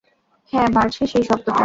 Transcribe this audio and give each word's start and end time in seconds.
হ্যাঁ, 0.53 0.69
বাড়ছে 0.71 1.03
সেই 1.07 1.23
শব্দটা! 1.23 1.51